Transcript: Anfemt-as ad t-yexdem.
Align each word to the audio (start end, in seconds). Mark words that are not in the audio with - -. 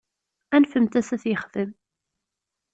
Anfemt-as 0.55 1.09
ad 1.15 1.19
t-yexdem. 1.21 1.71